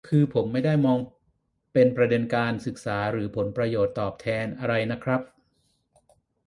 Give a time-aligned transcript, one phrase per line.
[0.09, 0.99] คือผมไม่ได้มอง
[1.73, 5.21] เป็นประเด็นการศึกษาหรือผลประโยชน์ตอบแทนอะไรน่ะครับ